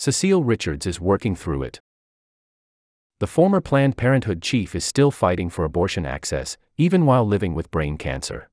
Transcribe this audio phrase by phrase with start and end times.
[0.00, 1.82] Cecile Richards is working through it.
[3.18, 7.70] The former Planned Parenthood chief is still fighting for abortion access, even while living with
[7.70, 8.48] brain cancer.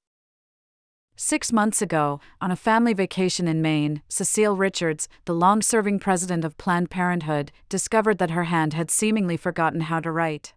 [1.15, 6.43] Six months ago, on a family vacation in Maine, Cecile Richards, the long serving president
[6.43, 10.53] of Planned Parenthood, discovered that her hand had seemingly forgotten how to write.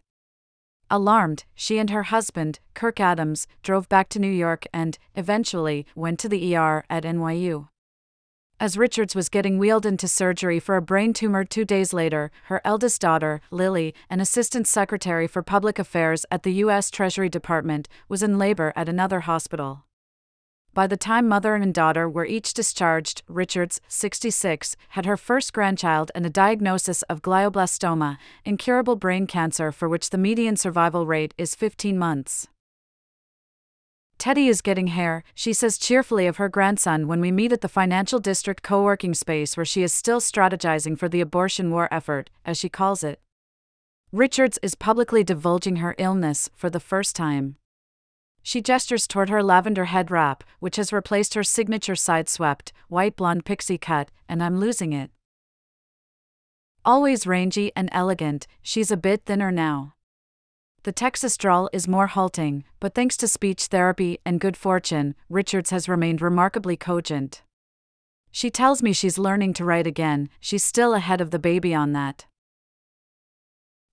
[0.89, 6.19] Alarmed, she and her husband, Kirk Adams, drove back to New York and, eventually, went
[6.19, 7.69] to the ER at NYU.
[8.61, 12.61] As Richards was getting wheeled into surgery for a brain tumor two days later, her
[12.63, 16.91] eldest daughter, Lily, an assistant secretary for public affairs at the U.S.
[16.91, 19.85] Treasury Department, was in labor at another hospital.
[20.75, 26.11] By the time mother and daughter were each discharged, Richards, 66, had her first grandchild
[26.13, 31.55] and a diagnosis of glioblastoma, incurable brain cancer for which the median survival rate is
[31.55, 32.47] 15 months.
[34.21, 37.67] Teddy is getting hair, she says cheerfully of her grandson when we meet at the
[37.67, 42.29] Financial District co working space where she is still strategizing for the abortion war effort,
[42.45, 43.19] as she calls it.
[44.11, 47.55] Richards is publicly divulging her illness for the first time.
[48.43, 53.15] She gestures toward her lavender head wrap, which has replaced her signature side swept, white
[53.15, 55.09] blonde pixie cut, and I'm losing it.
[56.85, 59.95] Always rangy and elegant, she's a bit thinner now.
[60.83, 65.69] The Texas drawl is more halting, but thanks to speech therapy and good fortune, Richards
[65.69, 67.43] has remained remarkably cogent.
[68.31, 71.91] She tells me she's learning to write again, she's still ahead of the baby on
[71.93, 72.25] that.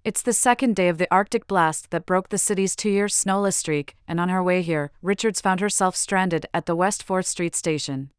[0.02, 3.56] It's the second day of the Arctic blast that broke the city's two year snowless
[3.56, 7.54] streak, and on her way here, Richards found herself stranded at the West 4th Street
[7.54, 8.10] station.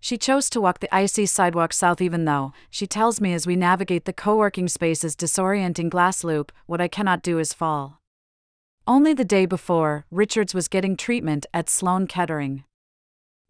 [0.00, 3.54] She chose to walk the icy sidewalk south, even though, she tells me as we
[3.54, 8.00] navigate the co working space's disorienting glass loop, what I cannot do is fall.
[8.86, 12.64] Only the day before, Richards was getting treatment at Sloan Kettering.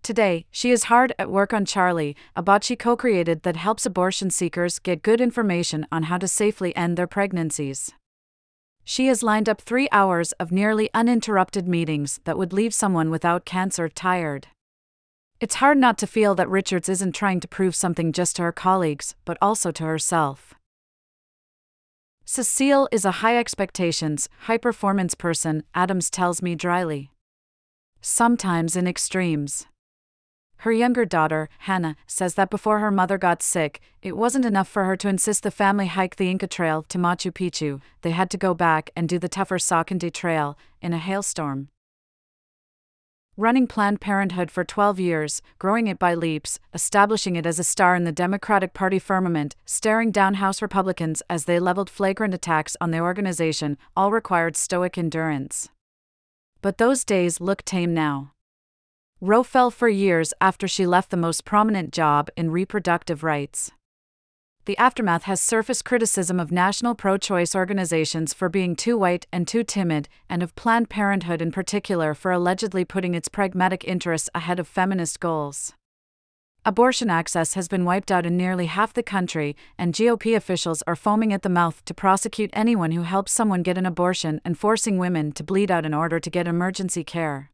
[0.02, 3.86] Today, she is hard at work on Charlie, a bot she co created that helps
[3.86, 7.92] abortion seekers get good information on how to safely end their pregnancies.
[8.82, 13.44] She has lined up three hours of nearly uninterrupted meetings that would leave someone without
[13.44, 14.48] cancer tired.
[15.40, 18.52] It's hard not to feel that Richards isn't trying to prove something just to her
[18.52, 20.52] colleagues, but also to herself.
[22.26, 27.10] Cecile is a high expectations, high performance person, Adams tells me dryly.
[28.02, 29.66] Sometimes in extremes.
[30.58, 34.84] Her younger daughter, Hannah, says that before her mother got sick, it wasn't enough for
[34.84, 38.36] her to insist the family hike the Inca Trail to Machu Picchu, they had to
[38.36, 41.70] go back and do the tougher Salkantay Trail in a hailstorm.
[43.36, 47.94] Running Planned Parenthood four 12 years, growing it by leaps, establishing it as a star
[47.94, 52.90] in the Democratic Party firmament, staring down House Republicans as they leveled flagrant attacks on
[52.90, 55.68] the organization, all required stoic endurance.
[56.60, 58.32] But those days look tame now.
[59.20, 63.70] Roe fell for years after she left the most prominent job in reproductive rights.
[64.70, 69.48] The aftermath has surfaced criticism of national pro choice organizations for being too white and
[69.48, 74.60] too timid, and of Planned Parenthood in particular for allegedly putting its pragmatic interests ahead
[74.60, 75.72] of feminist goals.
[76.64, 80.94] Abortion access has been wiped out in nearly half the country, and GOP officials are
[80.94, 84.98] foaming at the mouth to prosecute anyone who helps someone get an abortion and forcing
[84.98, 87.50] women to bleed out in order to get emergency care.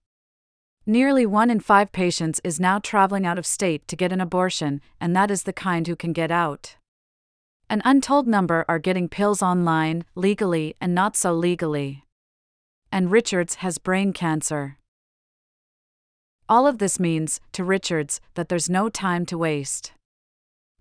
[0.85, 4.83] Nearly one in five patients is now traveling out of state to get an abortion,
[5.01, 6.77] and that is the kind who can get out.
[7.69, 12.05] An untold number are getting pills online, legally and not so legally.
[12.93, 14.79] And Richards has brain cancer.
[16.49, 19.93] All of this means, to Richards, that there's no time to waste.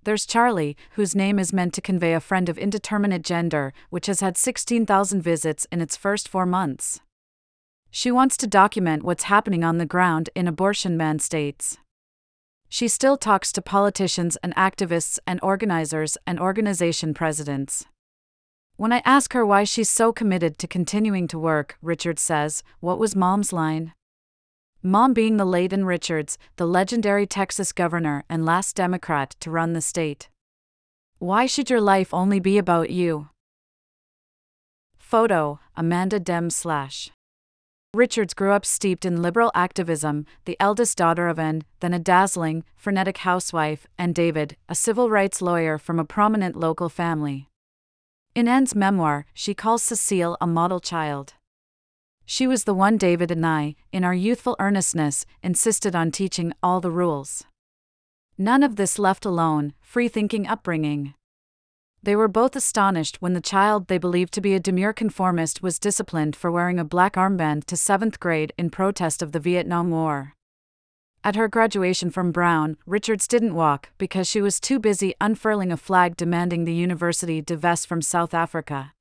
[0.04, 4.20] There's Charlie, whose name is meant to convey a friend of indeterminate gender, which has
[4.20, 7.02] had 16,000 visits in its first four months.
[7.90, 11.80] She wants to document what's happening on the ground in abortion man states.
[12.70, 17.86] She still talks to politicians and activists and organizers and organization presidents.
[18.78, 23.00] When I ask her why she's so committed to continuing to work, Richard says, What
[23.00, 23.94] was mom's line?
[24.84, 29.74] Mom being the late Ann Richards, the legendary Texas governor and last Democrat to run
[29.74, 30.30] the state.
[31.18, 33.30] Why should your life only be about you?
[34.98, 37.10] Photo Amanda Demme slash.
[37.96, 42.66] Richards grew up steeped in liberal activism, the eldest daughter of Anne, then a dazzling,
[42.76, 47.48] frenetic housewife, and David, a civil rights lawyer from a prominent local family.
[48.36, 51.36] In Anne's memoir, she calls Cecile a model child.
[52.26, 56.82] She was the one David and I, in our youthful earnestness, insisted on teaching all
[56.82, 57.46] the rules.
[58.38, 61.14] None of this left alone, free thinking upbringing.
[62.06, 65.80] They were both astonished when the child they believed to be a demure conformist was
[65.80, 70.36] disciplined for wearing a black armband to seventh grade in protest of the Vietnam War.
[71.24, 75.78] At her graduation from Brown, Richards didn't walk because she was too busy unfurling a
[75.78, 78.94] flag demanding the university divest from South Africa.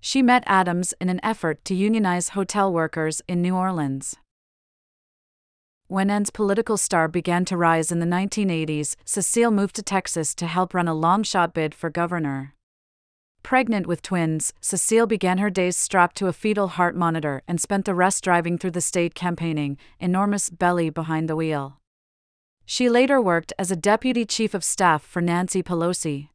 [0.00, 4.16] She met Adams in an effort to unionize hotel workers in New Orleans.
[5.88, 10.48] When Ann's political star began to rise in the 1980s, Cecile moved to Texas to
[10.48, 12.54] help run a long shot bid for governor.
[13.44, 17.84] Pregnant with twins, Cecile began her days strapped to a fetal heart monitor and spent
[17.84, 21.78] the rest driving through the state campaigning, enormous belly behind the wheel.
[22.64, 26.30] She later worked as a deputy chief of staff for Nancy Pelosi.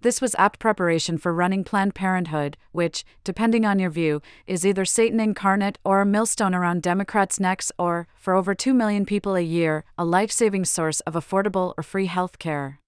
[0.00, 4.84] This was apt preparation for running Planned Parenthood, which, depending on your view, is either
[4.84, 9.40] Satan incarnate or a millstone around Democrats' necks or, for over 2 million people a
[9.40, 12.78] year, a life saving source of affordable or free health care.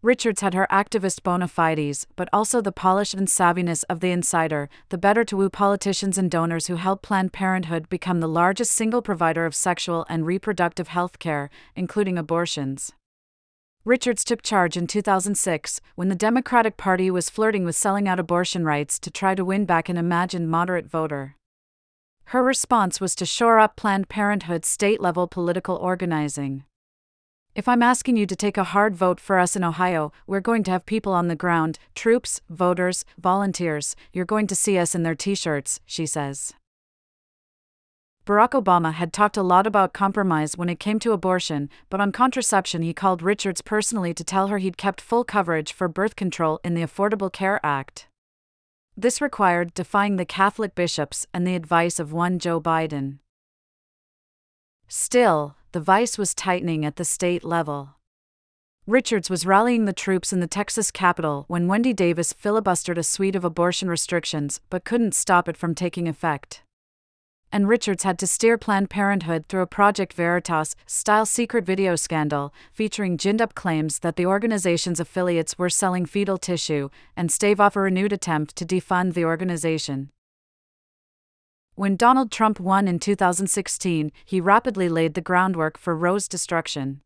[0.00, 4.70] Richards had her activist bona fides, but also the polish and savviness of the insider,
[4.88, 9.02] the better to woo politicians and donors who helped Planned Parenthood become the largest single
[9.02, 12.92] provider of sexual and reproductive health care, including abortions.
[13.84, 18.64] Richards took charge in 2006 when the Democratic Party was flirting with selling out abortion
[18.64, 21.34] rights to try to win back an imagined moderate voter.
[22.26, 26.62] Her response was to shore up Planned Parenthood's state level political organizing.
[27.56, 30.62] If I'm asking you to take a hard vote for us in Ohio, we're going
[30.62, 33.96] to have people on the ground troops, voters, volunteers.
[34.12, 36.54] You're going to see us in their t shirts, she says.
[38.24, 42.12] Barack Obama had talked a lot about compromise when it came to abortion, but on
[42.12, 46.60] contraception, he called Richards personally to tell her he'd kept full coverage for birth control
[46.62, 48.06] in the Affordable Care Act.
[48.96, 53.18] This required defying the Catholic bishops and the advice of one Joe Biden.
[54.86, 57.96] Still, the vice was tightening at the state level.
[58.86, 63.34] Richards was rallying the troops in the Texas Capitol when Wendy Davis filibustered a suite
[63.34, 66.62] of abortion restrictions but couldn't stop it from taking effect.
[67.54, 72.54] And Richards had to steer Planned Parenthood through a Project Veritas style secret video scandal
[72.72, 77.76] featuring ginned up claims that the organization's affiliates were selling fetal tissue and stave off
[77.76, 80.10] a renewed attempt to defund the organization.
[81.74, 87.02] When Donald Trump won in 2016, he rapidly laid the groundwork for Roe's destruction.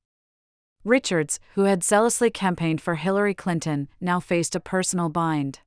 [0.84, 5.58] Richards, who had zealously campaigned for Hillary Clinton, now faced a personal bind.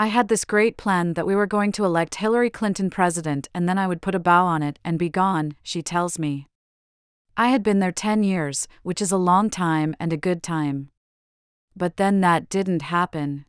[0.00, 3.68] I had this great plan that we were going to elect Hillary Clinton president and
[3.68, 6.46] then I would put a bow on it and be gone, she tells me.
[7.36, 10.88] I had been there 10 years, which is a long time and a good time.
[11.76, 13.44] But then that didn't happen.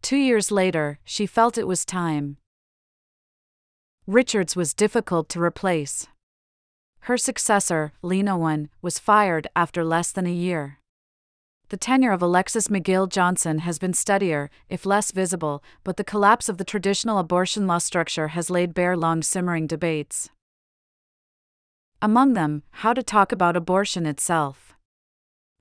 [0.00, 2.38] Two years later, she felt it was time.
[4.06, 6.06] Richards was difficult to replace.
[7.00, 10.78] Her successor, Leana Wen, was fired after less than a year.
[11.70, 16.48] The tenure of Alexis McGill Johnson has been steadier, if less visible, but the collapse
[16.48, 20.30] of the traditional abortion law structure has laid bare long simmering debates.
[22.00, 24.76] Among them, how to talk about abortion itself.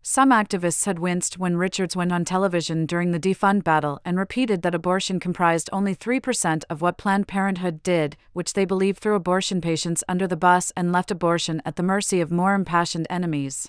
[0.01, 4.61] Some activists had winced when Richards went on television during the defund battle and repeated
[4.61, 9.59] that abortion comprised only 3% of what Planned Parenthood did, which they believed threw abortion
[9.59, 13.67] patients under the bus and left abortion at the mercy of more impassioned enemies.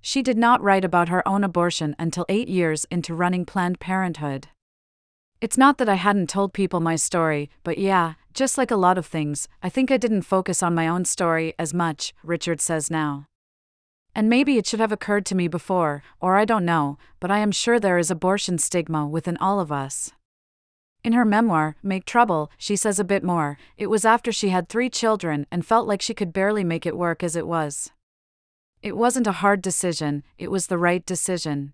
[0.00, 4.48] She did not write about her own abortion until eight years into running Planned Parenthood.
[5.40, 8.98] It's not that I hadn't told people my story, but yeah, just like a lot
[8.98, 12.90] of things, I think I didn't focus on my own story as much, Richard says
[12.90, 13.26] now.
[14.14, 17.38] And maybe it should have occurred to me before, or I don't know, but I
[17.38, 20.12] am sure there is abortion stigma within all of us.
[21.04, 23.58] In her memoir, Make Trouble, she says a bit more.
[23.76, 26.96] It was after she had three children and felt like she could barely make it
[26.96, 27.92] work as it was.
[28.82, 31.72] It wasn't a hard decision, it was the right decision.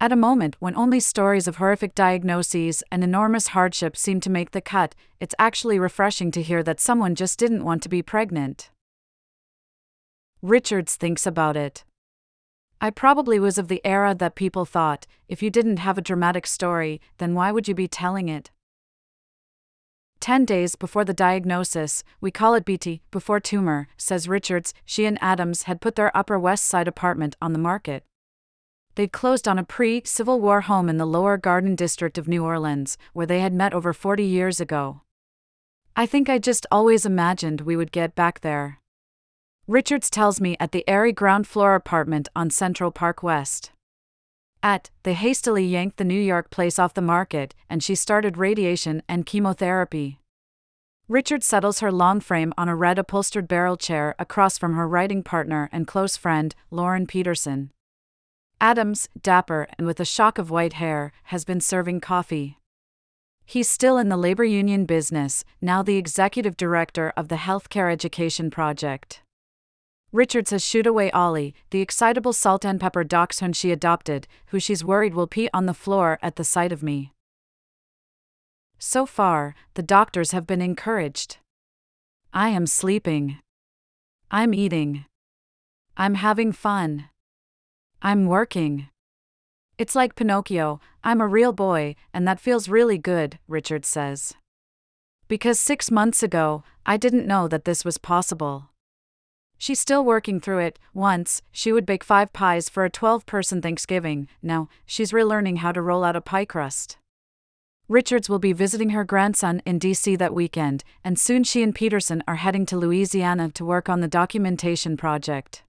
[0.00, 4.52] At a moment when only stories of horrific diagnoses and enormous hardship seem to make
[4.52, 8.70] the cut, it's actually refreshing to hear that someone just didn't want to be pregnant.
[10.42, 11.84] Richards thinks about it.
[12.80, 16.46] I probably was of the era that people thought if you didn't have a dramatic
[16.46, 18.50] story, then why would you be telling it?
[20.24, 25.18] Ten days before the diagnosis, we call it BT, before tumor, says Richards, she and
[25.20, 28.04] Adams had put their Upper West Side apartment on the market.
[28.94, 32.42] They'd closed on a pre Civil War home in the Lower Garden District of New
[32.42, 35.02] Orleans, where they had met over 40 years ago.
[35.94, 38.80] I think I just always imagined we would get back there.
[39.66, 43.72] Richards tells me at the airy ground floor apartment on Central Park West.
[44.64, 49.02] At, they hastily yanked the New York place off the market, and she started radiation
[49.06, 50.20] and chemotherapy.
[51.06, 55.22] Richard settles her long frame on a red upholstered barrel chair across from her writing
[55.22, 57.72] partner and close friend, Lauren Peterson.
[58.58, 62.58] Adams, dapper and with a shock of white hair, has been serving coffee.
[63.44, 68.50] He's still in the labor union business, now the executive director of the Healthcare Education
[68.50, 69.20] Project.
[70.14, 74.84] Richard says shoot away Ollie, the excitable salt and pepper dachshund she adopted, who she's
[74.84, 77.12] worried will pee on the floor at the sight of me.
[78.78, 81.38] So far, the doctors have been encouraged.
[82.32, 83.40] I am sleeping.
[84.30, 85.04] I'm eating.
[85.96, 87.08] I'm having fun.
[88.00, 88.90] I'm working.
[89.78, 94.34] It's like Pinocchio, I'm a real boy, and that feels really good, Richard says.
[95.26, 98.68] Because six months ago, I didn't know that this was possible.
[99.64, 100.78] She's still working through it.
[100.92, 104.28] Once, she would bake five pies for a 12 person Thanksgiving.
[104.42, 106.98] Now, she's relearning how to roll out a pie crust.
[107.88, 112.22] Richards will be visiting her grandson in DC that weekend, and soon she and Peterson
[112.28, 115.62] are heading to Louisiana to work on the documentation project.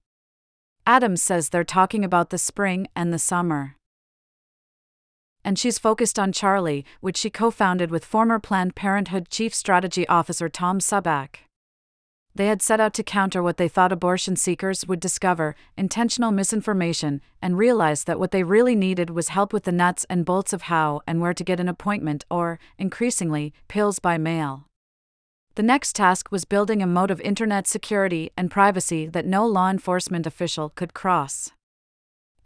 [0.86, 3.76] Adams says they're talking about the spring and the summer.
[5.42, 10.06] And she's focused on Charlie, which she co founded with former Planned Parenthood Chief Strategy
[10.06, 11.45] Officer Tom Subak
[12.36, 17.22] they had set out to counter what they thought abortion seekers would discover intentional misinformation
[17.40, 20.62] and realized that what they really needed was help with the nuts and bolts of
[20.62, 24.66] how and where to get an appointment or, increasingly, pills by mail.
[25.54, 29.70] The next task was building a moat of internet security and privacy that no law
[29.70, 31.52] enforcement official could cross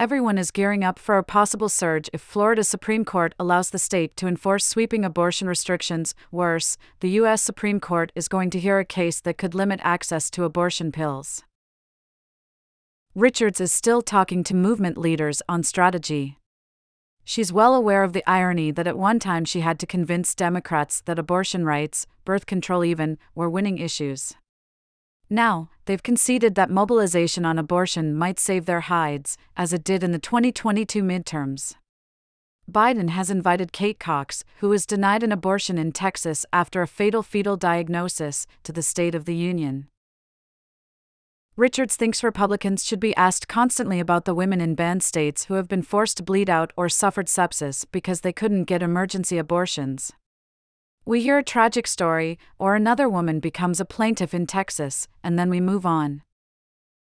[0.01, 4.17] everyone is gearing up for a possible surge if Florida's Supreme Court allows the state
[4.17, 6.15] to enforce sweeping abortion restrictions.
[6.33, 7.43] Worse, the U.S.
[7.43, 11.45] Supreme Court is going to hear a case that could limit access to abortion pills.
[13.15, 16.39] Richards is still talking to movement leaders on strategy.
[17.23, 21.03] She's well aware of the irony that at one time she had to convince Democrats
[21.03, 24.33] that abortion rights, birth control even, were winning issues.
[25.33, 30.11] Now, they've conceded that mobilization on abortion might save their hides, as it did in
[30.11, 31.77] the 2022 midterms.
[32.71, 37.23] Biden has invited Kate Cox, who was denied an abortion in Texas after a fatal
[37.23, 39.87] fetal diagnosis, to the State of the Union.
[41.57, 45.69] Richards thinks Republicans should be asked constantly about the women in banned states who have
[45.69, 50.13] been forced to bleed out or suffered sepsis because they couldn't get emergency abortions.
[51.07, 55.49] We hear a tragic story, or another woman becomes a plaintiff in Texas, and then
[55.49, 56.23] we move on.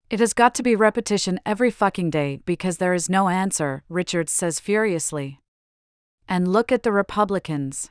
[0.09, 4.33] It has got to be repetition every fucking day because there is no answer, Richards
[4.33, 5.41] says furiously.
[6.29, 7.91] And look at the Republicans.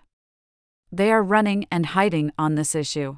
[0.91, 3.17] They are running and hiding on this issue.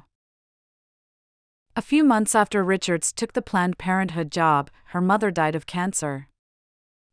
[1.76, 6.26] A few months after Richards took the Planned Parenthood job, her mother died of cancer.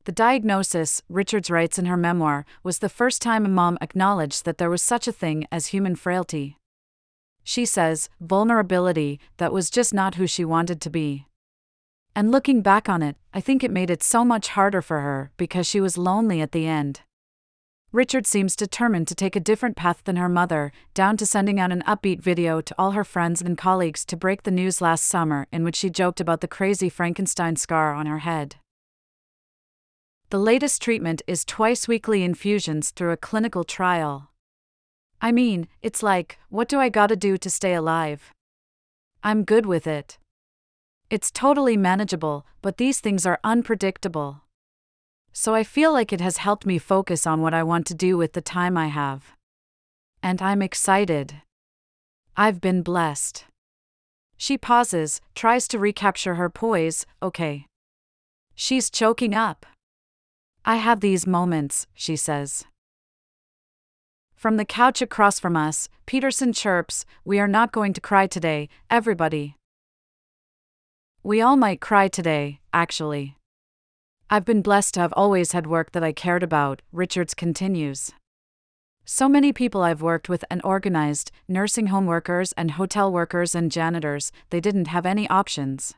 [0.08, 4.58] The diagnosis, Richards writes in her memoir, was the first time a mom acknowledged that
[4.58, 6.56] there was such a thing as human frailty.
[7.44, 11.26] She says, vulnerability, that was just not who she wanted to be.
[12.16, 15.30] And looking back on it, I think it made it so much harder for her
[15.36, 17.02] because she was lonely at the end.
[17.92, 21.74] Richard seems determined to take a different path than her mother, down to sending out
[21.74, 25.48] an upbeat video to all her friends and colleagues to break the news last summer
[25.52, 28.56] in which she joked about the crazy Frankenstein scar on her head.
[30.30, 34.32] The latest treatment is twice weekly infusions through a clinical trial.
[35.22, 38.34] I mean, it's like, what do I gotta do to stay alive?
[39.24, 40.18] I'm good with it.
[41.10, 44.42] It's totally manageable, but these things are unpredictable.
[45.32, 48.18] So I feel like it has helped me focus on what I want to do
[48.18, 49.32] with the time I have.
[50.22, 51.36] And I'm excited.
[52.36, 53.46] I've been blessed.
[54.36, 57.66] She pauses, tries to recapture her poise, okay.
[58.56, 59.66] She's choking up.
[60.70, 62.66] I have these moments, she says.
[64.36, 68.68] From the couch across from us, Peterson chirps, We are not going to cry today,
[68.90, 69.56] everybody.
[71.24, 73.38] We all might cry today, actually.
[74.30, 78.12] I've been blessed to have always had work that I cared about, Richards continues.
[79.06, 83.72] So many people I've worked with and organized nursing home workers and hotel workers and
[83.72, 85.96] janitors they didn't have any options.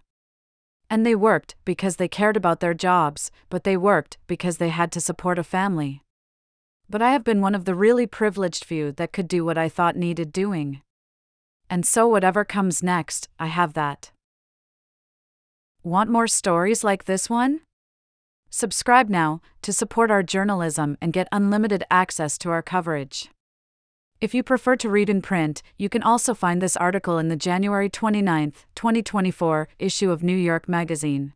[0.89, 4.91] And they worked because they cared about their jobs, but they worked because they had
[4.93, 6.01] to support a family.
[6.89, 9.69] But I have been one of the really privileged few that could do what I
[9.69, 10.81] thought needed doing.
[11.69, 14.12] And so, whatever comes next, I have that.
[15.84, 17.62] Want more stories like this one?
[18.50, 23.29] Subscribe now to support our journalism and get unlimited access to our coverage.
[24.22, 27.38] If you prefer to read in print, you can also find this article in the
[27.38, 31.32] January 29, 2024 issue of New York Magazine.